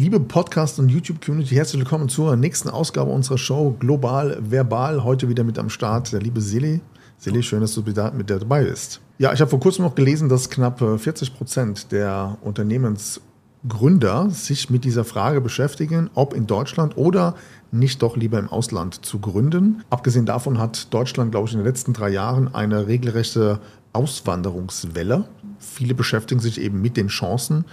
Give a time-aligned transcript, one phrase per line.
[0.00, 5.04] Liebe Podcast- und YouTube-Community, herzlich willkommen zur nächsten Ausgabe unserer Show Global Verbal.
[5.04, 6.80] Heute wieder mit am Start der liebe Sili.
[7.18, 9.02] Sili, schön, dass du wieder mit dabei bist.
[9.18, 14.84] Ja, ich habe vor kurzem noch gelesen, dass knapp 40 Prozent der Unternehmensgründer sich mit
[14.84, 17.34] dieser Frage beschäftigen, ob in Deutschland oder
[17.70, 19.84] nicht doch lieber im Ausland zu gründen.
[19.90, 23.60] Abgesehen davon hat Deutschland, glaube ich, in den letzten drei Jahren eine regelrechte
[23.92, 25.26] Auswanderungswelle.
[25.58, 27.66] Viele beschäftigen sich eben mit den Chancen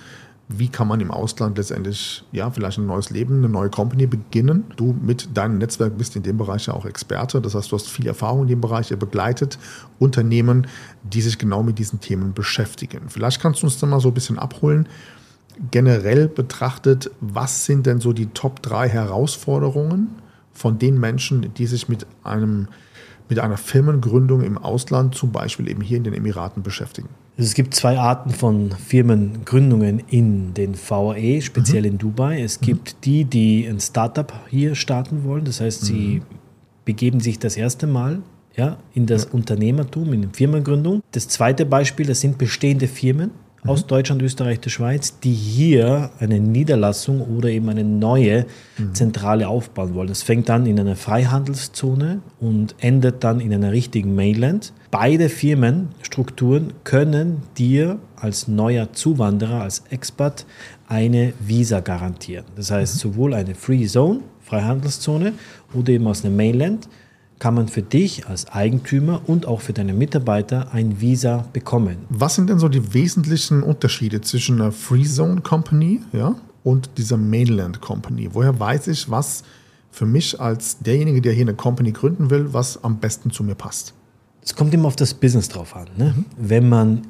[0.50, 4.64] wie kann man im Ausland letztendlich ja vielleicht ein neues Leben, eine neue Company beginnen.
[4.78, 7.42] Du mit deinem Netzwerk bist in dem Bereich ja auch Experte.
[7.42, 8.89] Das heißt, du hast viel Erfahrung in dem Bereich.
[8.89, 9.60] Ihr begleitet
[10.00, 10.68] Unternehmen,
[11.04, 13.10] die sich genau mit diesen Themen beschäftigen.
[13.10, 14.87] Vielleicht kannst du uns dann mal so ein bisschen abholen.
[15.71, 20.15] Generell betrachtet, was sind denn so die Top 3 Herausforderungen
[20.54, 22.70] von den Menschen, die sich mit einem
[23.29, 27.09] mit einer Firmengründung im Ausland, zum Beispiel eben hier in den Emiraten, beschäftigen?
[27.37, 31.87] Also es gibt zwei Arten von Firmengründungen in den VAE, speziell mhm.
[31.87, 32.41] in Dubai.
[32.41, 32.97] Es gibt mhm.
[33.03, 35.45] die, die ein Startup hier starten wollen.
[35.45, 36.36] Das heißt, sie mhm.
[36.86, 38.22] begeben sich das erste Mal
[38.56, 39.30] ja, in das ja.
[39.31, 41.03] Unternehmertum, in die Firmengründung.
[41.12, 43.31] Das zweite Beispiel, das sind bestehende Firmen,
[43.68, 43.88] aus mhm.
[43.88, 48.46] Deutschland, Österreich, der Schweiz, die hier eine Niederlassung oder eben eine neue
[48.78, 48.94] mhm.
[48.94, 50.08] Zentrale aufbauen wollen.
[50.08, 54.74] Das fängt dann in einer Freihandelszone und endet dann in einer richtigen Mainland.
[54.92, 60.46] Beide Firmenstrukturen können dir als neuer Zuwanderer, als Expert
[60.88, 62.46] eine Visa garantieren.
[62.56, 63.00] Das heißt mhm.
[63.00, 65.34] sowohl eine Free Zone, Freihandelszone
[65.74, 66.88] oder eben aus einer Mainland
[67.40, 71.98] kann man für dich als Eigentümer und auch für deine Mitarbeiter ein Visa bekommen.
[72.10, 77.18] Was sind denn so die wesentlichen Unterschiede zwischen einer Free Zone Company ja, und dieser
[77.18, 78.30] Mainland Company?
[78.34, 79.44] Woher weiß ich, was
[79.92, 83.56] für mich als derjenige, der hier eine Company gründen will, was am besten zu mir
[83.56, 83.94] passt?
[84.44, 85.88] Es kommt immer auf das Business drauf an.
[85.98, 86.14] Ne?
[86.16, 86.26] Mhm.
[86.38, 87.02] Wenn man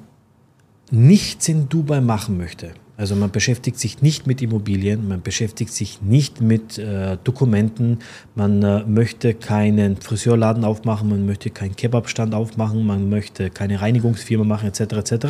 [0.92, 6.02] nichts in Dubai machen möchte, also man beschäftigt sich nicht mit Immobilien, man beschäftigt sich
[6.02, 8.00] nicht mit äh, Dokumenten,
[8.34, 14.44] man äh, möchte keinen Friseurladen aufmachen, man möchte keinen Kebabstand aufmachen, man möchte keine Reinigungsfirma
[14.44, 14.82] machen etc.
[14.94, 15.28] etc.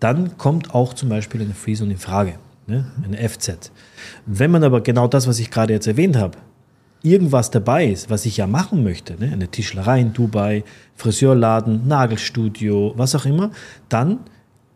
[0.00, 2.34] Dann kommt auch zum Beispiel eine Freezone in Frage,
[2.66, 2.90] ne?
[3.04, 3.70] eine FZ.
[4.24, 6.38] Wenn man aber genau das, was ich gerade jetzt erwähnt habe,
[7.02, 9.30] irgendwas dabei ist, was ich ja machen möchte, ne?
[9.30, 10.64] eine Tischlerei in Dubai,
[10.96, 13.50] Friseurladen, Nagelstudio, was auch immer,
[13.90, 14.20] dann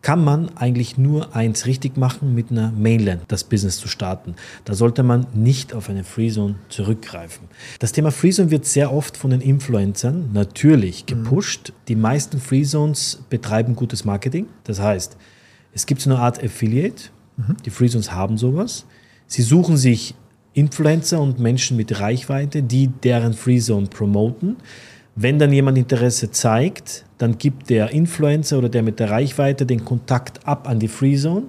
[0.01, 4.35] kann man eigentlich nur eins richtig machen, mit einer Mainland das Business zu starten.
[4.63, 7.47] Da sollte man nicht auf eine Freezone zurückgreifen.
[7.79, 11.23] Das Thema Freezone wird sehr oft von den Influencern natürlich mhm.
[11.23, 11.69] gepusht.
[11.69, 11.73] Mhm.
[11.89, 14.47] Die meisten Freezones betreiben gutes Marketing.
[14.63, 15.17] Das heißt,
[15.73, 17.09] es gibt so eine Art Affiliate.
[17.35, 17.57] Mhm.
[17.65, 18.85] Die Freezones haben sowas.
[19.27, 20.15] Sie suchen sich
[20.53, 24.57] Influencer und Menschen mit Reichweite, die deren Freezone promoten.
[25.15, 29.83] Wenn dann jemand Interesse zeigt, dann gibt der Influencer oder der mit der Reichweite den
[29.83, 31.43] Kontakt ab an die Freezone.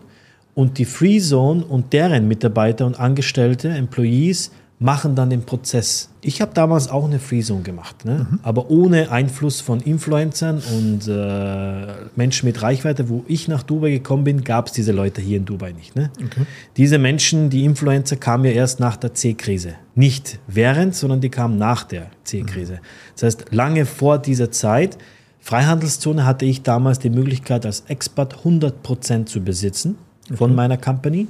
[0.55, 4.51] Und die Freezone und deren Mitarbeiter und Angestellte, Employees,
[4.83, 6.09] machen dann den Prozess.
[6.23, 8.27] Ich habe damals auch eine Freezone gemacht, ne?
[8.31, 8.41] Mhm.
[8.43, 11.87] aber ohne Einfluss von Influencern und äh,
[12.17, 13.11] Menschen mit Reichweite.
[13.11, 15.95] Wo ich nach Dubai gekommen bin, gab es diese Leute hier in Dubai nicht.
[15.97, 16.11] Ne?
[16.17, 16.47] Okay.
[16.79, 19.75] Diese Menschen, die Influencer, kamen ja erst nach der C-Krise.
[19.95, 22.75] Nicht während, sondern die kamen nach der C-Krise.
[22.75, 22.79] Mhm.
[23.15, 24.97] Das heißt, lange vor dieser Zeit,
[25.41, 29.99] Freihandelszone, hatte ich damals die Möglichkeit, als Expert 100% zu besitzen
[30.35, 31.29] von meiner Company.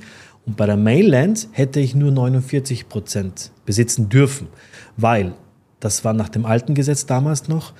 [0.50, 4.48] Und bei der Mainland hätte ich nur 49 Prozent besitzen dürfen,
[4.96, 5.34] weil
[5.78, 7.72] das war nach dem alten Gesetz damals noch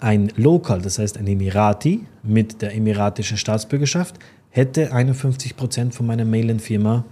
[0.00, 4.16] ein Lokal, das heißt ein Emirati mit der emiratischen Staatsbürgerschaft,
[4.50, 7.06] hätte 51 Prozent von meiner Mainland-Firma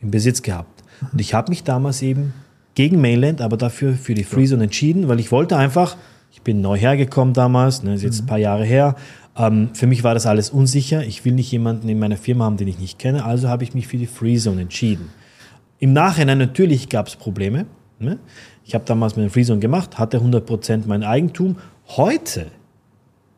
[0.00, 0.82] im Besitz gehabt.
[1.12, 2.32] Und ich habe mich damals eben
[2.74, 5.98] gegen Mainland, aber dafür für die Freezone entschieden, weil ich wollte einfach,
[6.32, 8.96] ich bin neu hergekommen damals, ne, ist jetzt ein paar Jahre her,
[9.36, 11.04] ähm, für mich war das alles unsicher.
[11.04, 13.24] Ich will nicht jemanden in meiner Firma haben, den ich nicht kenne.
[13.24, 15.10] Also habe ich mich für die Freezone entschieden.
[15.78, 17.66] Im Nachhinein natürlich gab es Probleme.
[17.98, 18.18] Ne?
[18.64, 21.56] Ich habe damals meine Freezone gemacht, hatte 100% mein Eigentum.
[21.88, 22.46] Heute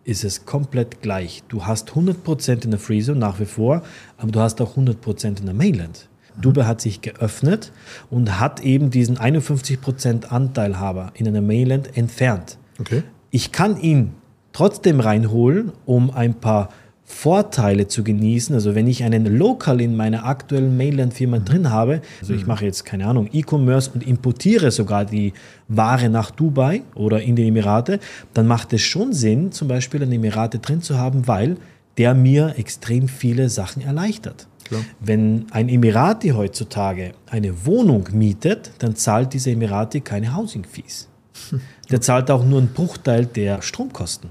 [0.04, 1.42] ist es komplett gleich.
[1.48, 3.82] Du hast 100% in der Freezone nach wie vor,
[4.18, 6.08] aber du hast auch 100% in der Mainland.
[6.36, 6.42] Mhm.
[6.42, 7.72] Dubai hat sich geöffnet
[8.10, 12.58] und hat eben diesen 51% Anteilhaber in einer Mainland entfernt.
[12.78, 13.02] Okay.
[13.30, 14.12] Ich kann ihn
[14.56, 16.70] trotzdem reinholen, um ein paar
[17.04, 18.54] Vorteile zu genießen.
[18.54, 22.48] Also wenn ich einen Local in meiner aktuellen Mainland-Firma drin habe, also ich mhm.
[22.48, 25.34] mache jetzt keine Ahnung E-Commerce und importiere sogar die
[25.68, 28.00] Ware nach Dubai oder in die Emirate,
[28.32, 31.58] dann macht es schon Sinn, zum Beispiel einen Emirate drin zu haben, weil
[31.98, 34.48] der mir extrem viele Sachen erleichtert.
[34.64, 34.80] Klar.
[35.00, 41.08] Wenn ein Emirati heutzutage eine Wohnung mietet, dann zahlt dieser Emirati keine Housing Fees.
[41.90, 44.30] Der zahlt auch nur einen Bruchteil der Stromkosten.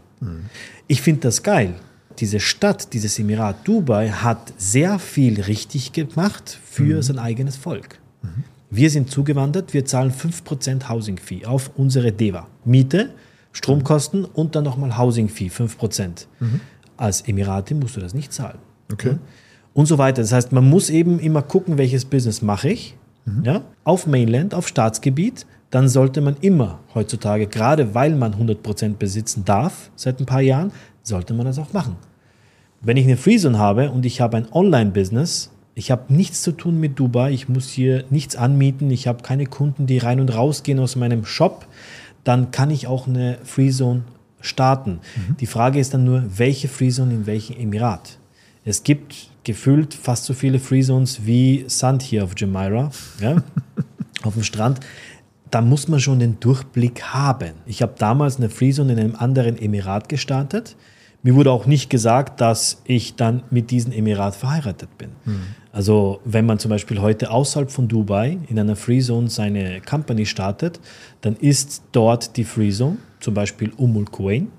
[0.87, 1.75] Ich finde das geil.
[2.19, 7.01] diese Stadt, dieses Emirat Dubai hat sehr viel richtig gemacht für mhm.
[7.01, 7.99] sein eigenes Volk.
[8.21, 8.43] Mhm.
[8.69, 12.47] Wir sind zugewandert, wir zahlen 5% Housing Fee auf unsere DEWA.
[12.63, 13.09] Miete,
[13.51, 16.27] Stromkosten und dann nochmal Housing Fee, 5%.
[16.39, 16.61] Mhm.
[16.97, 18.59] Als Emirati musst du das nicht zahlen.
[18.91, 19.15] Okay.
[19.73, 20.21] Und so weiter.
[20.21, 22.95] Das heißt, man muss eben immer gucken, welches Business mache ich.
[23.25, 23.43] Mhm.
[23.43, 23.61] Ja?
[23.83, 25.45] Auf Mainland, auf Staatsgebiet.
[25.75, 30.71] Dann sollte man immer heutzutage, gerade weil man 100% besitzen darf, seit ein paar Jahren,
[31.03, 31.97] sollte man das auch machen.
[32.79, 36.79] Wenn ich eine Freezone habe und ich habe ein Online-Business, ich habe nichts zu tun
[36.79, 40.63] mit Dubai, ich muss hier nichts anmieten, ich habe keine Kunden, die rein und raus
[40.63, 41.67] gehen aus meinem Shop,
[42.23, 44.05] dann kann ich auch eine Freezone
[44.39, 45.01] starten.
[45.17, 45.35] Mhm.
[45.41, 48.17] Die Frage ist dann nur, welche Freezone in welchem Emirat.
[48.63, 53.43] Es gibt gefühlt fast so viele Freezones wie Sand hier auf Jumeirah, ja,
[54.23, 54.79] auf dem Strand.
[55.51, 57.53] Da muss man schon den Durchblick haben.
[57.65, 60.75] Ich habe damals eine Freezone in einem anderen Emirat gestartet.
[61.23, 65.09] Mir wurde auch nicht gesagt, dass ich dann mit diesem Emirat verheiratet bin.
[65.25, 65.41] Mhm.
[65.71, 70.25] Also wenn man zum Beispiel heute außerhalb von Dubai in einer Free Zone seine Company
[70.25, 70.79] startet,
[71.21, 74.49] dann ist dort die Free Zone, zum Beispiel Umul Quwain,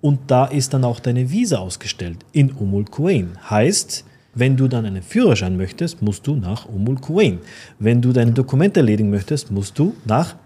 [0.00, 3.38] und da ist dann auch deine Visa ausgestellt in Umul Quwain.
[3.48, 7.38] Heißt, wenn du dann einen Führerschein möchtest, musst du nach Umul Quwain.
[7.78, 10.36] Wenn du deine Dokumente erledigen möchtest, musst du nach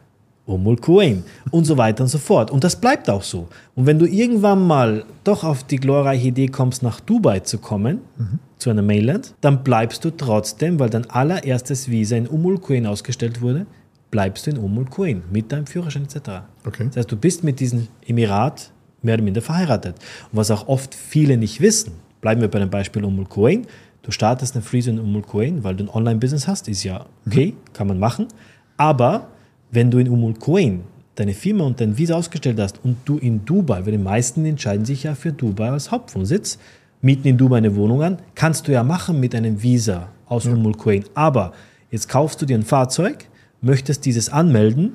[0.46, 2.50] Umul Quwain und so weiter und so fort.
[2.50, 3.49] Und das bleibt auch so.
[3.75, 8.00] Und wenn du irgendwann mal doch auf die glorreiche Idee kommst, nach Dubai zu kommen,
[8.17, 8.38] mhm.
[8.56, 13.43] zu einer Mainland, dann bleibst du trotzdem, weil dein allererstes Visa in Umul Quwain ausgestellt
[13.43, 13.67] wurde,
[14.11, 16.17] bleibst du in Umul Quwain mit deinem Führerschein etc.
[16.67, 16.87] Okay.
[16.87, 18.70] Das heißt, du bist mit diesem Emirat
[19.02, 19.96] mehr oder minder verheiratet.
[20.32, 23.67] Und was auch oft viele nicht wissen, bleiben wir bei dem Beispiel Umul Quwain,
[24.03, 27.53] du startest eine Freeze in Umul Quwain, weil du ein Online-Business hast, ist ja okay,
[27.53, 27.73] mhm.
[27.73, 28.29] kann man machen,
[28.76, 29.29] aber
[29.70, 30.82] wenn du in Umul Quwain
[31.19, 34.85] deine Firma und dein Visa ausgestellt hast und du in Dubai, weil die meisten entscheiden
[34.85, 36.59] sich ja für Dubai als Hauptwohnsitz,
[37.00, 40.53] mieten in Dubai eine Wohnung an, kannst du ja machen mit einem Visa aus ja.
[40.53, 41.05] Umul Quwain.
[41.15, 41.53] Aber
[41.91, 43.26] jetzt kaufst du dir ein Fahrzeug,
[43.61, 44.94] möchtest dieses anmelden,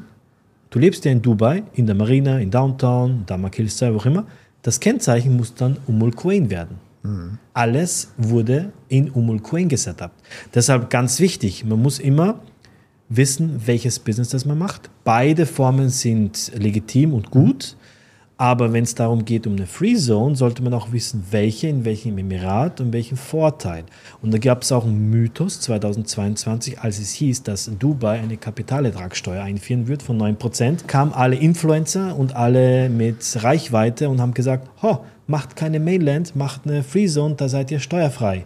[0.70, 4.26] du lebst ja in Dubai, in der Marina, in Downtown, Damak Hillside, wo auch immer,
[4.62, 6.78] das Kennzeichen muss dann Umul Quwain werden.
[7.54, 10.16] Alles wurde in Umul Quwain gesetupt.
[10.56, 12.40] Deshalb ganz wichtig, man muss immer
[13.10, 14.90] wissen, welches Business das man macht.
[15.04, 17.76] Beide Formen sind legitim und gut.
[18.44, 21.86] Aber wenn es darum geht, um eine Free Zone, sollte man auch wissen, welche, in
[21.86, 23.86] welchem Emirat und welchen Vorteil.
[24.22, 29.42] Und da gab es auch einen Mythos 2022, als es hieß, dass Dubai eine Kapitalertragssteuer
[29.42, 35.06] einführen wird von 9%, kamen alle Influencer und alle mit Reichweite und haben gesagt, ho,
[35.26, 38.46] macht keine Mainland, macht eine Free Zone, da seid ihr steuerfrei.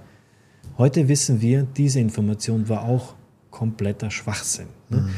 [0.77, 3.15] Heute wissen wir, diese Information war auch
[3.49, 4.67] kompletter Schwachsinn.
[4.89, 4.97] Ne?
[4.97, 5.09] Mhm.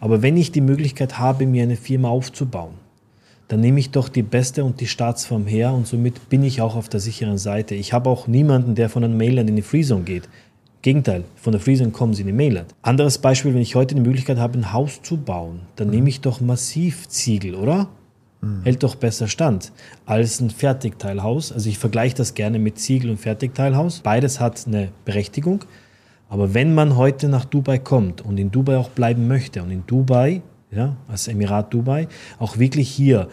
[0.00, 2.85] Aber wenn ich die Möglichkeit habe, mir eine Firma aufzubauen,
[3.48, 6.74] dann nehme ich doch die beste und die Staatsform her und somit bin ich auch
[6.74, 7.74] auf der sicheren Seite.
[7.74, 10.28] Ich habe auch niemanden, der von einem Mainland in die Freezone geht.
[10.82, 12.74] Gegenteil, von der Freezone kommen sie in die Mainland.
[12.82, 15.94] Anderes Beispiel, wenn ich heute die Möglichkeit habe, ein Haus zu bauen, dann mhm.
[15.94, 17.88] nehme ich doch massiv Ziegel, oder?
[18.40, 18.62] Mhm.
[18.62, 19.72] Hält doch besser Stand
[20.04, 21.52] als ein Fertigteilhaus.
[21.52, 24.00] Also ich vergleiche das gerne mit Ziegel und Fertigteilhaus.
[24.00, 25.64] Beides hat eine Berechtigung.
[26.28, 29.84] Aber wenn man heute nach Dubai kommt und in Dubai auch bleiben möchte und in
[29.86, 32.08] Dubai, ja, als Emirat Dubai,
[32.38, 33.28] auch wirklich hier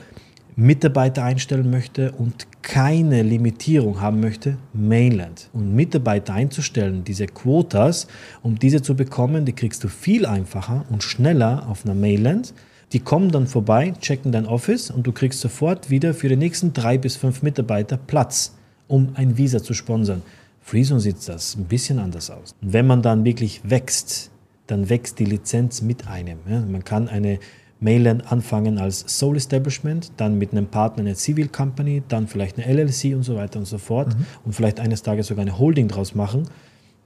[0.55, 5.49] Mitarbeiter einstellen möchte und keine Limitierung haben möchte, Mainland.
[5.53, 8.07] Und Mitarbeiter einzustellen, diese Quotas,
[8.43, 12.53] um diese zu bekommen, die kriegst du viel einfacher und schneller auf einer Mainland.
[12.91, 16.73] Die kommen dann vorbei, checken dein Office und du kriegst sofort wieder für die nächsten
[16.73, 18.55] drei bis fünf Mitarbeiter Platz,
[18.87, 20.21] um ein Visa zu sponsern.
[20.61, 22.55] Freezone sieht das ein bisschen anders aus.
[22.61, 24.29] Und wenn man dann wirklich wächst,
[24.67, 26.39] dann wächst die Lizenz mit einem.
[26.47, 26.61] Ja?
[26.61, 27.39] Man kann eine
[27.83, 32.73] Mainland anfangen als Sole Establishment, dann mit einem Partner eine Civil Company, dann vielleicht eine
[32.73, 34.25] LLC und so weiter und so fort mhm.
[34.45, 36.47] und vielleicht eines Tages sogar eine Holding draus machen.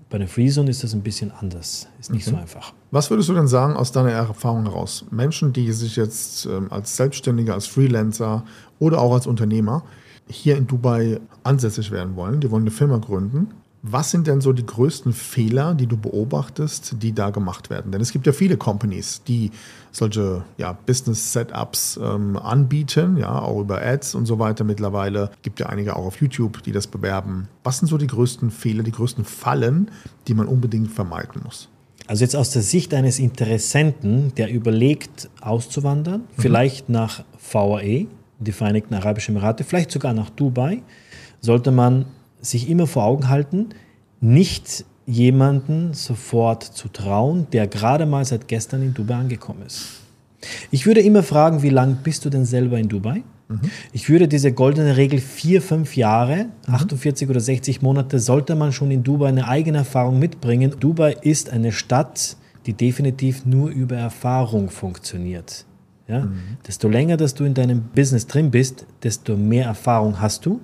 [0.10, 2.36] Bei einer Freezone ist das ein bisschen anders, ist nicht okay.
[2.36, 2.74] so einfach.
[2.92, 5.06] Was würdest du denn sagen aus deiner Erfahrung heraus?
[5.12, 8.46] Menschen, die sich jetzt ähm, als Selbstständiger, als Freelancer
[8.80, 9.84] oder auch als Unternehmer
[10.30, 13.50] hier in Dubai ansässig werden wollen, die wollen eine Firma gründen.
[13.84, 17.92] Was sind denn so die größten Fehler, die du beobachtest, die da gemacht werden?
[17.92, 19.52] Denn es gibt ja viele Companies, die
[19.92, 25.32] solche ja, Business-Setups ähm, anbieten, ja, auch über Ads und so weiter mittlerweile.
[25.42, 27.48] Gibt ja einige auch auf YouTube, die das bewerben.
[27.64, 29.92] Was sind so die größten Fehler, die größten Fallen,
[30.28, 31.70] die man unbedingt vermeiden muss?
[32.08, 36.42] Also jetzt aus der Sicht eines Interessenten, der überlegt, auszuwandern, mhm.
[36.42, 38.08] vielleicht nach VAE,
[38.40, 40.82] die Vereinigten Arabischen Emirate, vielleicht sogar nach Dubai,
[41.42, 42.06] sollte man
[42.41, 43.70] sich immer vor Augen halten,
[44.20, 50.01] nicht jemanden sofort zu trauen, der gerade mal seit gestern in Dubai angekommen ist.
[50.70, 53.24] Ich würde immer fragen, wie lange bist du denn selber in Dubai?
[53.94, 58.91] Ich würde diese goldene Regel vier, fünf Jahre, 48 oder 60 Monate, sollte man schon
[58.91, 60.75] in Dubai eine eigene Erfahrung mitbringen.
[60.79, 65.65] Dubai ist eine Stadt, die definitiv nur über Erfahrung funktioniert.
[66.10, 66.25] Ja?
[66.25, 66.58] Mhm.
[66.67, 70.60] Desto länger, dass du in deinem Business drin bist, desto mehr Erfahrung hast du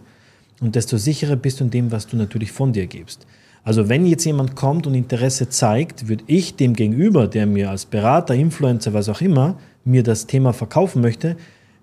[0.62, 3.26] und desto sicherer bist du in dem, was du natürlich von dir gibst.
[3.64, 7.86] Also wenn jetzt jemand kommt und Interesse zeigt, würde ich dem Gegenüber, der mir als
[7.86, 11.38] Berater, Influencer, was auch immer, mir das Thema verkaufen möchte,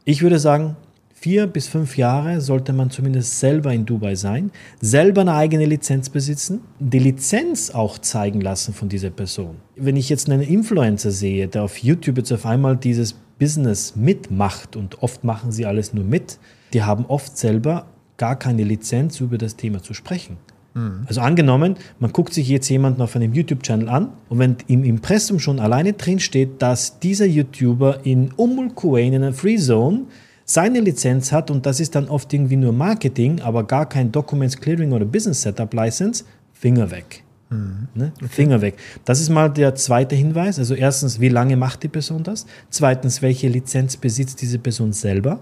[0.04, 0.76] ich würde sagen,
[1.20, 4.50] vier bis fünf Jahre sollte man zumindest selber in Dubai sein,
[4.80, 9.56] selber eine eigene Lizenz besitzen, die Lizenz auch zeigen lassen von dieser Person.
[9.76, 14.76] Wenn ich jetzt einen Influencer sehe, der auf YouTube jetzt auf einmal dieses Business mitmacht
[14.76, 16.38] und oft machen sie alles nur mit,
[16.72, 17.86] die haben oft selber
[18.20, 20.36] gar keine Lizenz, über das Thema zu sprechen.
[20.74, 21.04] Mhm.
[21.06, 25.38] Also angenommen, man guckt sich jetzt jemanden auf einem YouTube-Channel an und wenn im Impressum
[25.38, 30.02] schon alleine drin steht, dass dieser YouTuber in Umul Kuwain in einer Free Zone
[30.44, 34.60] seine Lizenz hat und das ist dann oft irgendwie nur Marketing, aber gar kein Documents
[34.60, 37.24] Clearing oder Business Setup License, Finger weg.
[37.48, 37.88] Mhm.
[37.94, 38.12] Ne?
[38.16, 38.28] Okay.
[38.28, 38.76] Finger weg.
[39.06, 40.58] Das ist mal der zweite Hinweis.
[40.58, 42.44] Also erstens, wie lange macht die Person das?
[42.68, 45.40] Zweitens, welche Lizenz besitzt diese Person selber?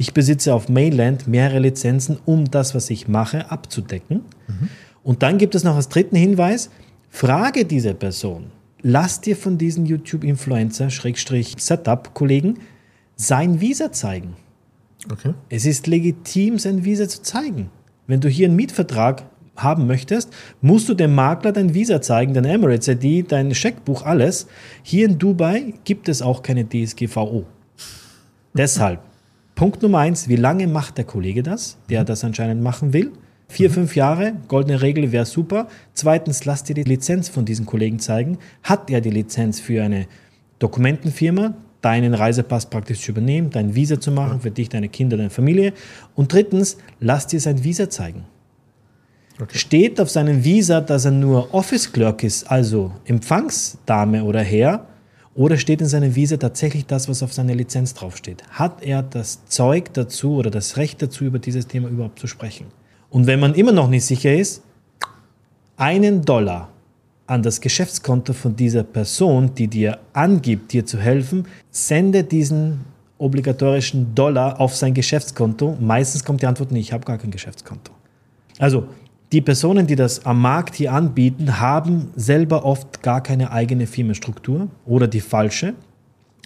[0.00, 4.22] Ich besitze auf Mainland mehrere Lizenzen, um das, was ich mache, abzudecken.
[4.48, 4.68] Mhm.
[5.02, 6.70] Und dann gibt es noch als dritten Hinweis,
[7.10, 8.46] frage diese Person.
[8.80, 12.60] Lass dir von diesen YouTube-Influencer, Schrägstrich Setup-Kollegen,
[13.14, 14.36] sein Visa zeigen.
[15.12, 15.34] Okay.
[15.50, 17.68] Es ist legitim, sein Visa zu zeigen.
[18.06, 19.24] Wenn du hier einen Mietvertrag
[19.56, 24.46] haben möchtest, musst du dem Makler dein Visa zeigen, dein Emirates ID, dein Scheckbuch, alles.
[24.82, 27.44] Hier in Dubai gibt es auch keine DSGVO.
[28.54, 29.00] Deshalb,
[29.60, 33.12] Punkt Nummer eins, wie lange macht der Kollege das, der das anscheinend machen will?
[33.46, 33.74] Vier, mhm.
[33.74, 35.68] fünf Jahre, goldene Regel wäre super.
[35.92, 38.38] Zweitens, lass dir die Lizenz von diesen Kollegen zeigen.
[38.62, 40.06] Hat er die Lizenz für eine
[40.60, 41.52] Dokumentenfirma?
[41.82, 45.72] deinen Reisepass praktisch zu übernehmen, dein Visa zu machen für dich, deine Kinder, deine Familie.
[46.14, 48.24] Und drittens, lass dir sein Visa zeigen.
[49.40, 49.58] Okay.
[49.58, 54.86] Steht auf seinem Visa, dass er nur Office Clerk ist, also Empfangsdame oder Herr,
[55.34, 58.42] oder steht in seinem Visa tatsächlich das, was auf seiner Lizenz draufsteht?
[58.50, 62.66] Hat er das Zeug dazu oder das Recht dazu, über dieses Thema überhaupt zu sprechen?
[63.10, 64.62] Und wenn man immer noch nicht sicher ist,
[65.76, 66.68] einen Dollar
[67.26, 72.80] an das Geschäftskonto von dieser Person, die dir angibt, dir zu helfen, sende diesen
[73.18, 75.76] obligatorischen Dollar auf sein Geschäftskonto.
[75.80, 77.92] Meistens kommt die Antwort, nee, ich habe gar kein Geschäftskonto.
[78.58, 78.88] Also
[79.32, 84.68] die Personen, die das am Markt hier anbieten, haben selber oft gar keine eigene Firmenstruktur
[84.84, 85.74] oder die falsche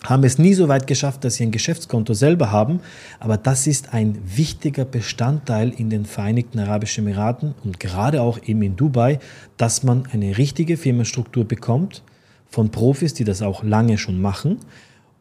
[0.04, 2.80] haben es nie so weit geschafft, dass sie ein Geschäftskonto selber haben,
[3.20, 8.62] aber das ist ein wichtiger Bestandteil in den Vereinigten Arabischen Emiraten und gerade auch eben
[8.62, 9.18] in Dubai,
[9.56, 12.02] dass man eine richtige Firmenstruktur bekommt
[12.50, 14.58] von Profis, die das auch lange schon machen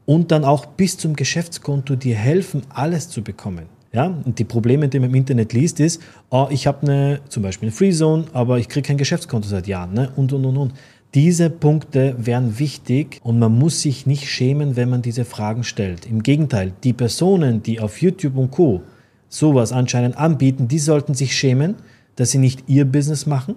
[0.05, 3.67] und dann auch bis zum Geschäftskonto dir helfen, alles zu bekommen.
[3.93, 7.43] Ja, und die Probleme, die man im Internet liest, ist, oh, ich habe eine, zum
[7.43, 10.11] Beispiel eine Freezone, aber ich kriege kein Geschäftskonto seit Jahren ne?
[10.15, 10.73] und, und, und, und.
[11.13, 16.07] Diese Punkte wären wichtig und man muss sich nicht schämen, wenn man diese Fragen stellt.
[16.07, 18.81] Im Gegenteil, die Personen, die auf YouTube und Co
[19.29, 21.75] sowas anscheinend anbieten, die sollten sich schämen,
[22.15, 23.55] dass sie nicht ihr Business machen,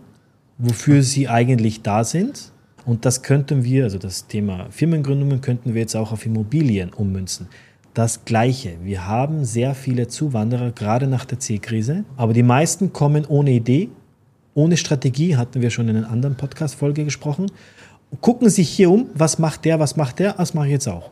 [0.59, 2.53] wofür sie eigentlich da sind.
[2.85, 7.49] Und das könnten wir, also das Thema Firmengründungen könnten wir jetzt auch auf Immobilien ummünzen.
[7.97, 8.77] Das Gleiche.
[8.83, 13.89] Wir haben sehr viele Zuwanderer, gerade nach der C-Krise, aber die meisten kommen ohne Idee,
[14.53, 17.51] ohne Strategie, hatten wir schon in einer anderen Podcast-Folge gesprochen.
[18.21, 21.11] Gucken sich hier um, was macht der, was macht der, das mache ich jetzt auch.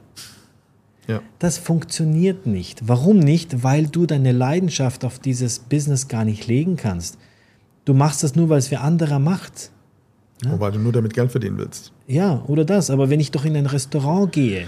[1.08, 1.22] Ja.
[1.38, 2.86] Das funktioniert nicht.
[2.86, 3.64] Warum nicht?
[3.64, 7.16] Weil du deine Leidenschaft auf dieses Business gar nicht legen kannst.
[7.86, 9.70] Du machst das nur, weil es wer anderer macht.
[10.44, 10.60] Ja?
[10.60, 11.92] weil du nur damit Geld verdienen willst.
[12.06, 12.90] Ja, oder das.
[12.90, 14.66] Aber wenn ich doch in ein Restaurant gehe,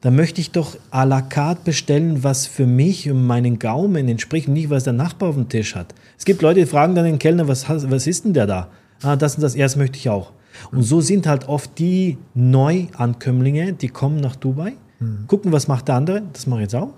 [0.00, 4.48] dann möchte ich doch à la carte bestellen, was für mich und meinen Gaumen entspricht
[4.48, 5.94] und nicht, was der Nachbar auf dem Tisch hat.
[6.18, 8.68] Es gibt Leute, die fragen dann den Kellner, was, was ist denn der da?
[9.02, 10.32] Ah, das und das, erst möchte ich auch.
[10.72, 15.26] Und so sind halt oft die Neuankömmlinge, die kommen nach Dubai, mhm.
[15.26, 16.92] gucken, was macht der andere, das mache ich jetzt auch.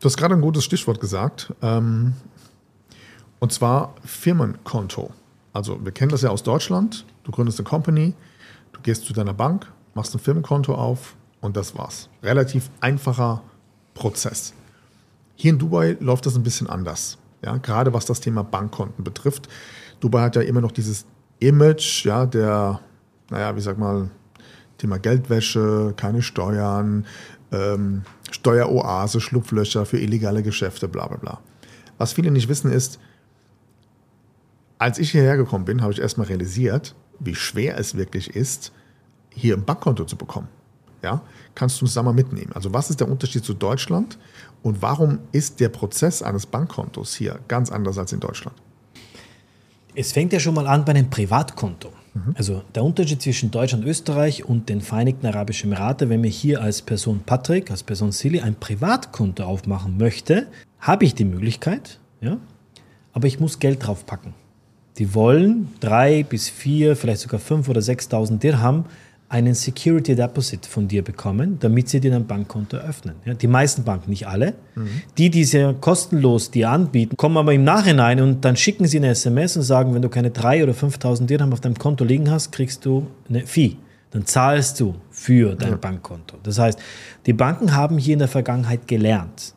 [0.00, 2.12] Du hast gerade ein gutes Stichwort gesagt, ähm,
[3.40, 5.10] und zwar Firmenkonto.
[5.52, 8.14] Also wir kennen das ja aus Deutschland, du gründest eine Company,
[8.72, 12.08] du gehst zu deiner Bank, machst ein Firmenkonto auf, und das war's.
[12.22, 13.42] Relativ einfacher
[13.94, 14.54] Prozess.
[15.36, 17.18] Hier in Dubai läuft das ein bisschen anders.
[17.44, 19.48] Ja, gerade was das Thema Bankkonten betrifft.
[20.00, 21.06] Dubai hat ja immer noch dieses
[21.38, 22.80] Image, ja, der,
[23.30, 24.10] naja, wie sag mal,
[24.78, 27.06] Thema Geldwäsche, keine Steuern,
[27.52, 31.40] ähm, Steueroase, Schlupflöcher für illegale Geschäfte, bla bla bla.
[31.98, 32.98] Was viele nicht wissen ist,
[34.78, 38.72] als ich hierher gekommen bin, habe ich erstmal realisiert, wie schwer es wirklich ist,
[39.34, 40.48] hier ein Bankkonto zu bekommen.
[41.02, 41.22] Ja,
[41.54, 42.52] kannst du uns da mal mitnehmen.
[42.54, 44.18] Also was ist der Unterschied zu Deutschland
[44.62, 48.56] und warum ist der Prozess eines Bankkontos hier ganz anders als in Deutschland?
[49.94, 51.92] Es fängt ja schon mal an bei einem Privatkonto.
[52.14, 52.34] Mhm.
[52.36, 56.82] Also der Unterschied zwischen Deutschland, Österreich und den Vereinigten Arabischen Emiraten, wenn mir hier als
[56.82, 60.46] Person Patrick, als Person Silly ein Privatkonto aufmachen möchte,
[60.80, 62.38] habe ich die Möglichkeit, ja,
[63.12, 64.34] aber ich muss Geld draufpacken.
[64.98, 68.84] Die wollen drei bis vier, vielleicht sogar fünf oder 6.000 Dirham
[69.30, 73.16] einen Security Deposit von dir bekommen, damit sie dir ein Bankkonto eröffnen.
[73.26, 74.54] Ja, die meisten Banken, nicht alle.
[74.74, 75.02] Mhm.
[75.18, 79.08] Die, die sie kostenlos dir anbieten, kommen aber im Nachhinein und dann schicken sie eine
[79.08, 82.52] SMS und sagen, wenn du keine 3.000 oder 5.000 Dirham auf deinem Konto liegen hast,
[82.52, 83.76] kriegst du eine Fee.
[84.10, 85.76] Dann zahlst du für dein ja.
[85.76, 86.38] Bankkonto.
[86.42, 86.78] Das heißt,
[87.26, 89.54] die Banken haben hier in der Vergangenheit gelernt.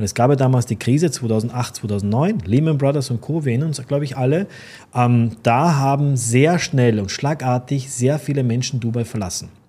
[0.00, 3.86] Und es gab ja damals die Krise 2008, 2009, Lehman Brothers und Co., wir uns,
[3.86, 4.46] glaube ich, alle.
[4.94, 9.59] Ähm, da haben sehr schnell und schlagartig sehr viele Menschen Dubai verlassen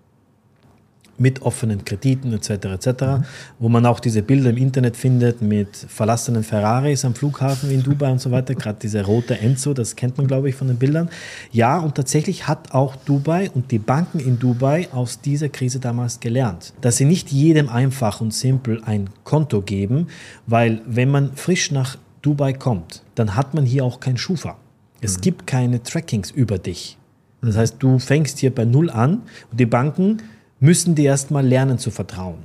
[1.21, 2.49] mit offenen Krediten etc.
[2.49, 3.23] etc., mhm.
[3.59, 8.11] wo man auch diese Bilder im Internet findet mit verlassenen Ferraris am Flughafen in Dubai
[8.11, 11.09] und so weiter, gerade diese rote Enzo, das kennt man glaube ich von den Bildern.
[11.51, 16.19] Ja, und tatsächlich hat auch Dubai und die Banken in Dubai aus dieser Krise damals
[16.19, 20.07] gelernt, dass sie nicht jedem einfach und simpel ein Konto geben,
[20.47, 24.57] weil wenn man frisch nach Dubai kommt, dann hat man hier auch kein Schufa.
[25.01, 25.21] Es mhm.
[25.21, 26.97] gibt keine Trackings über dich.
[27.41, 30.17] Das heißt, du fängst hier bei Null an und die Banken
[30.61, 32.43] müssen die erstmal lernen zu vertrauen.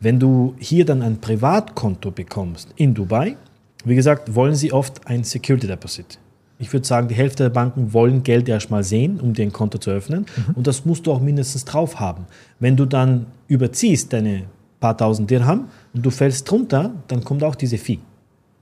[0.00, 3.36] Wenn du hier dann ein Privatkonto bekommst in Dubai,
[3.84, 6.18] wie gesagt, wollen sie oft ein Security Deposit.
[6.58, 9.78] Ich würde sagen, die Hälfte der Banken wollen Geld erstmal sehen, um dir ein Konto
[9.78, 10.26] zu öffnen.
[10.36, 10.54] Mhm.
[10.56, 12.26] Und das musst du auch mindestens drauf haben.
[12.58, 14.44] Wenn du dann überziehst deine
[14.80, 18.00] paar tausend Dirham und du fällst drunter, dann kommt auch diese Fee.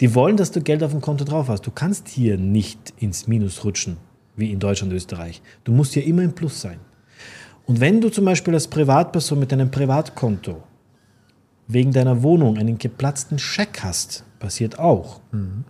[0.00, 1.66] Die wollen, dass du Geld auf dem Konto drauf hast.
[1.66, 3.96] Du kannst hier nicht ins Minus rutschen,
[4.36, 5.40] wie in Deutschland und Österreich.
[5.62, 6.78] Du musst hier immer im Plus sein.
[7.66, 10.62] Und wenn du zum Beispiel als Privatperson mit deinem Privatkonto
[11.66, 15.64] wegen deiner Wohnung einen geplatzten Scheck hast, passiert auch, mhm.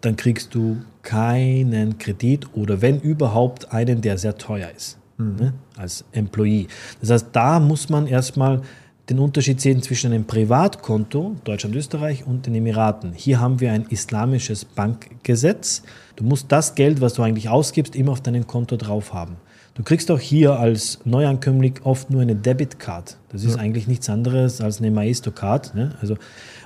[0.00, 5.36] dann kriegst du keinen Kredit oder wenn überhaupt einen, der sehr teuer ist, mhm.
[5.36, 6.68] ne, als Employee.
[7.00, 8.62] Das heißt, da muss man erstmal
[9.08, 13.12] den Unterschied sehen zwischen einem Privatkonto, Deutschland, Österreich und den Emiraten.
[13.12, 15.82] Hier haben wir ein islamisches Bankgesetz.
[16.14, 19.36] Du musst das Geld, was du eigentlich ausgibst, immer auf deinem Konto drauf haben.
[19.74, 23.16] Du kriegst auch hier als Neuankömmling oft nur eine Debitcard.
[23.30, 23.60] Das ist ja.
[23.60, 25.74] eigentlich nichts anderes als eine Maestro-Card.
[25.74, 25.94] Ne?
[26.00, 26.16] Also,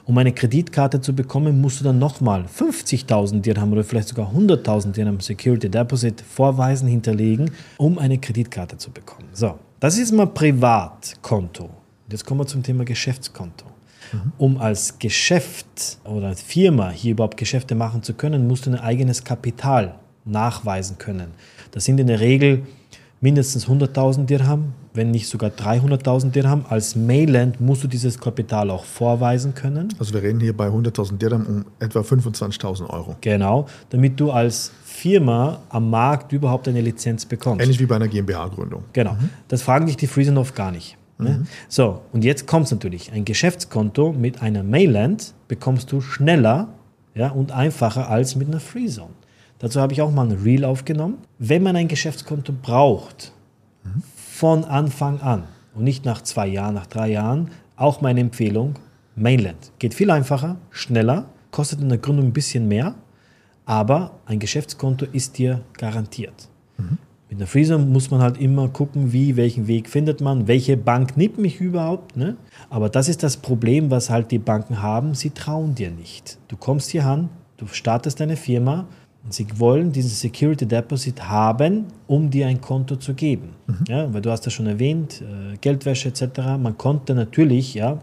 [0.07, 4.93] um eine Kreditkarte zu bekommen, musst du dann nochmal 50.000 Dirham oder vielleicht sogar 100.000
[4.93, 9.29] Dirham Security Deposit vorweisen, hinterlegen, um eine Kreditkarte zu bekommen.
[9.33, 11.71] So, das ist mal Privatkonto.
[12.11, 13.67] Jetzt kommen wir zum Thema Geschäftskonto.
[14.13, 14.33] Mhm.
[14.39, 18.79] Um als Geschäft oder als Firma hier überhaupt Geschäfte machen zu können, musst du ein
[18.79, 21.33] eigenes Kapital nachweisen können.
[21.71, 22.63] Das sind in der Regel
[23.25, 26.67] mindestens 100.000 Dirham, wenn nicht sogar 300.000 Dirham.
[26.69, 29.89] Als Mainland musst du dieses Kapital auch vorweisen können.
[29.99, 33.17] Also wir reden hier bei 100.000 Dirham um etwa 25.000 Euro.
[33.23, 37.63] Genau, damit du als Firma am Markt überhaupt eine Lizenz bekommst.
[37.63, 38.85] Ähnlich wie bei einer GmbH-Gründung.
[38.93, 39.31] Genau, mhm.
[39.49, 40.99] das fragen dich die Friesenhof gar nicht.
[41.17, 41.31] Ne?
[41.31, 41.47] Mhm.
[41.67, 43.11] So, und jetzt kommt es natürlich.
[43.11, 46.69] Ein Geschäftskonto mit einer Mainland bekommst du schneller
[47.15, 49.15] ja, und einfacher als mit einer Freezone.
[49.65, 51.17] Dazu habe ich auch mal ein Reel aufgenommen.
[51.39, 53.33] Wenn man ein Geschäftskonto braucht,
[54.15, 58.75] von Anfang an und nicht nach zwei Jahren, nach drei Jahren, auch meine Empfehlung,
[59.17, 59.73] Mainland.
[59.79, 62.95] Geht viel einfacher, schneller, kostet in der Gründung ein bisschen mehr,
[63.65, 66.51] aber ein Geschäftskonto ist dir garantiert.
[66.77, 66.99] Mhm.
[67.31, 71.17] Mit einer Freezer muss man halt immer gucken, wie, welchen Weg findet man, welche Bank
[71.17, 72.19] nimmt mich überhaupt.
[72.19, 72.37] Ne?
[72.69, 76.37] Aber das ist das Problem, was halt die Banken haben, sie trauen dir nicht.
[76.49, 78.87] Du kommst hier an, du startest deine Firma,
[79.31, 83.51] sie wollen diesen Security Deposit haben, um dir ein Konto zu geben.
[83.67, 83.85] Mhm.
[83.89, 86.23] Ja, weil du hast das schon erwähnt, äh, Geldwäsche etc.
[86.59, 87.99] Man konnte natürlich, ja,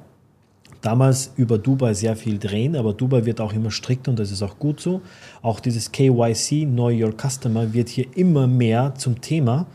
[0.81, 4.41] damals über Dubai sehr viel drehen, aber Dubai wird auch immer strikter und das ist
[4.41, 5.01] auch gut so.
[5.41, 9.67] Auch dieses KYC, Know Your Customer, wird hier immer mehr zum Thema,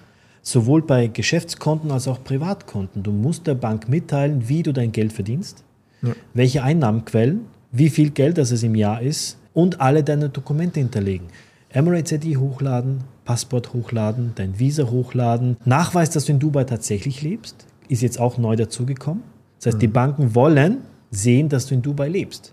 [0.43, 3.03] sowohl bei Geschäftskonten als auch Privatkonten.
[3.03, 5.65] Du musst der Bank mitteilen, wie du dein Geld verdienst,
[6.03, 6.13] ja.
[6.35, 11.29] welche Einnahmenquellen, wie viel Geld das es im Jahr ist, und alle deine Dokumente hinterlegen.
[11.71, 15.57] Emirates ID hochladen, Passport hochladen, dein Visa hochladen.
[15.65, 19.23] Nachweis, dass du in Dubai tatsächlich lebst, ist jetzt auch neu dazugekommen.
[19.59, 19.81] Das heißt, mhm.
[19.81, 22.53] die Banken wollen sehen, dass du in Dubai lebst.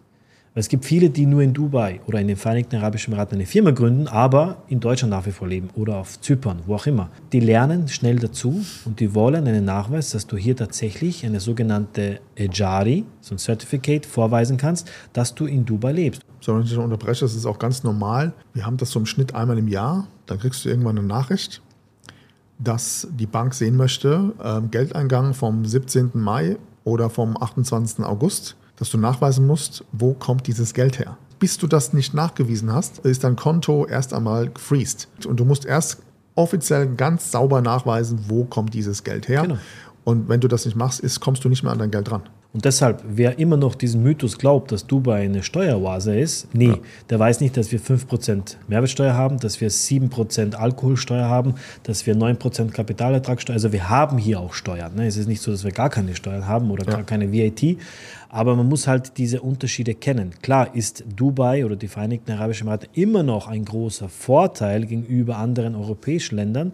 [0.55, 3.71] Es gibt viele, die nur in Dubai oder in den Vereinigten Arabischen Emiraten eine Firma
[3.71, 7.09] gründen, aber in Deutschland nach wie vor leben oder auf Zypern, wo auch immer.
[7.31, 12.19] Die lernen schnell dazu und die wollen einen Nachweis, dass du hier tatsächlich eine sogenannte
[12.35, 16.21] Ejari, so ein Certificate, vorweisen kannst, dass du in Dubai lebst.
[16.39, 18.33] So, wenn ich unterbreche, das ist auch ganz normal.
[18.53, 20.07] Wir haben das so im Schnitt einmal im Jahr.
[20.27, 21.63] Dann kriegst du irgendwann eine Nachricht.
[22.59, 26.11] dass die Bank sehen möchte, äh, Geldeingang vom 17.
[26.13, 28.05] Mai oder vom 28.
[28.05, 31.17] August, dass du nachweisen musst, wo kommt dieses Geld her.
[31.39, 35.07] Bis du das nicht nachgewiesen hast, ist dein Konto erst einmal gefreezed.
[35.27, 35.97] Und du musst erst
[36.35, 39.43] offiziell ganz sauber nachweisen, wo kommt dieses Geld her.
[39.43, 39.57] Genau.
[40.03, 42.23] Und wenn du das nicht machst, ist, kommst du nicht mehr an dein Geld ran.
[42.53, 46.77] Und deshalb, wer immer noch diesen Mythos glaubt, dass Dubai eine Steueroase ist, nee, ja.
[47.09, 52.15] der weiß nicht, dass wir 5% Mehrwertsteuer haben, dass wir 7% Alkoholsteuer haben, dass wir
[52.15, 54.93] 9% Kapitalertragssteuer, also wir haben hier auch Steuern.
[54.93, 55.07] Ne?
[55.07, 56.97] Es ist nicht so, dass wir gar keine Steuern haben oder ja.
[56.97, 57.75] gar keine VAT,
[58.29, 60.35] aber man muss halt diese Unterschiede kennen.
[60.43, 65.73] Klar ist Dubai oder die Vereinigten Arabischen Emirate immer noch ein großer Vorteil gegenüber anderen
[65.73, 66.73] europäischen Ländern,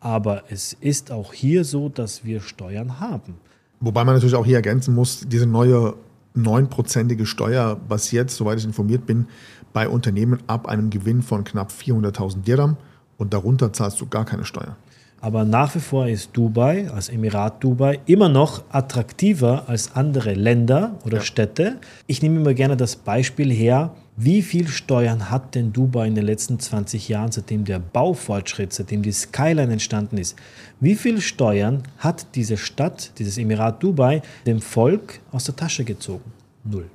[0.00, 3.34] aber es ist auch hier so, dass wir Steuern haben.
[3.80, 5.94] Wobei man natürlich auch hier ergänzen muss, diese neue
[6.34, 9.26] neunprozentige Steuer basiert, soweit ich informiert bin,
[9.72, 12.76] bei Unternehmen ab einem Gewinn von knapp 400.000 Dirham
[13.16, 14.76] und darunter zahlst du gar keine Steuer.
[15.20, 20.94] Aber nach wie vor ist Dubai, als Emirat Dubai, immer noch attraktiver als andere Länder
[21.04, 21.22] oder ja.
[21.24, 21.78] Städte.
[22.06, 26.24] Ich nehme immer gerne das Beispiel her, wie viel Steuern hat denn Dubai in den
[26.24, 30.36] letzten 20 Jahren, seitdem der Baufortschritt, seitdem die Skyline entstanden ist?
[30.80, 36.32] Wie viel Steuern hat diese Stadt, dieses Emirat Dubai, dem Volk aus der Tasche gezogen?
[36.64, 36.90] Null.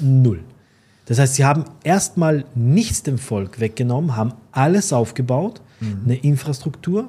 [0.00, 0.40] Null.
[1.06, 6.00] Das heißt, sie haben erstmal nichts dem Volk weggenommen, haben alles aufgebaut, mhm.
[6.04, 7.08] eine Infrastruktur,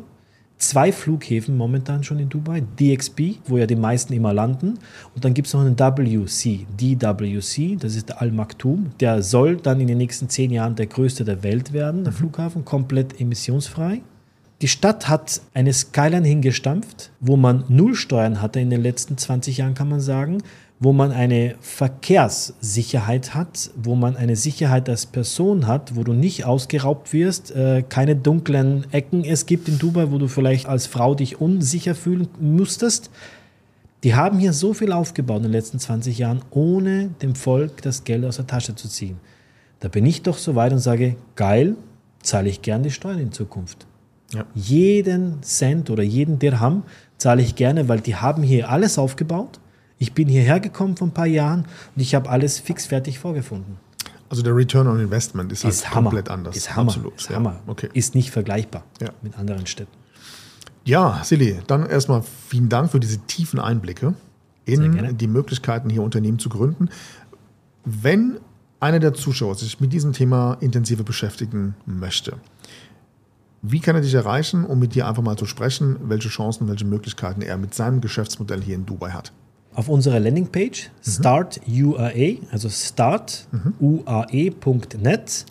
[0.69, 4.79] zwei Flughäfen momentan schon in Dubai, DXB, wo ja die meisten immer landen.
[5.15, 8.91] Und dann gibt es noch einen WC, DWC, das ist der Al Maktoum.
[8.99, 12.17] Der soll dann in den nächsten zehn Jahren der größte der Welt werden, der mhm.
[12.17, 14.01] Flughafen, komplett emissionsfrei.
[14.61, 19.57] Die Stadt hat eine Skyline hingestampft, wo man null Steuern hatte in den letzten 20
[19.57, 20.41] Jahren, kann man sagen
[20.79, 26.45] wo man eine Verkehrssicherheit hat, wo man eine Sicherheit als Person hat, wo du nicht
[26.45, 31.15] ausgeraubt wirst, äh, keine dunklen Ecken es gibt in Dubai, wo du vielleicht als Frau
[31.15, 33.09] dich unsicher fühlen müsstest.
[34.03, 38.03] Die haben hier so viel aufgebaut in den letzten 20 Jahren, ohne dem Volk das
[38.03, 39.17] Geld aus der Tasche zu ziehen.
[39.79, 41.75] Da bin ich doch so weit und sage, geil,
[42.21, 43.85] zahle ich gern die Steuern in Zukunft.
[44.33, 44.45] Ja.
[44.55, 46.83] Jeden Cent oder jeden Dirham
[47.17, 49.59] zahle ich gerne, weil die haben hier alles aufgebaut
[50.03, 51.61] ich bin hierher gekommen vor ein paar Jahren
[51.95, 53.77] und ich habe alles fixfertig vorgefunden.
[54.29, 56.09] Also der Return on Investment ist, halt ist Hammer.
[56.09, 56.57] komplett anders.
[56.57, 56.89] Ist Hammer.
[56.89, 57.15] Absolut.
[57.15, 57.61] Ist, Hammer.
[57.65, 57.71] Ja.
[57.71, 57.89] Okay.
[57.93, 59.11] ist nicht vergleichbar ja.
[59.21, 59.93] mit anderen Städten.
[60.83, 64.13] Ja, Silly, dann erstmal vielen Dank für diese tiefen Einblicke
[64.65, 66.89] in die Möglichkeiten, hier Unternehmen zu gründen.
[67.85, 68.39] Wenn
[68.81, 72.37] einer der Zuschauer sich mit diesem Thema intensiver beschäftigen möchte,
[73.61, 76.83] wie kann er dich erreichen, um mit dir einfach mal zu sprechen, welche Chancen, welche
[76.83, 79.31] Möglichkeiten er mit seinem Geschäftsmodell hier in Dubai hat?
[79.75, 81.11] Auf unserer Landingpage mhm.
[81.11, 83.73] Start UAE, also start mhm.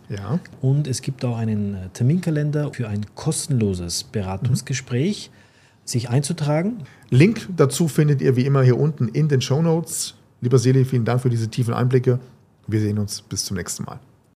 [0.09, 0.39] Ja.
[0.61, 5.37] Und es gibt auch einen äh, Terminkalender für ein kostenloses Beratungsgespräch, mhm.
[5.85, 6.79] sich einzutragen.
[7.11, 10.15] Link dazu findet ihr wie immer hier unten in den Show Notes.
[10.41, 12.19] Lieber Seli, vielen Dank für diese tiefen Einblicke.
[12.67, 14.01] Wir sehen uns bis zum nächsten Mal.